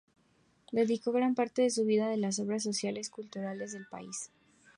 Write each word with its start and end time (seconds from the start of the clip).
Dedicó 0.71 1.11
gran 1.11 1.35
parte 1.35 1.61
de 1.61 1.69
su 1.69 1.85
vida 1.85 2.11
a 2.11 2.17
las 2.17 2.39
obras 2.39 2.63
sociales 2.63 3.09
y 3.09 3.11
culturales 3.11 3.73
del 3.73 3.85
país. 3.85 4.31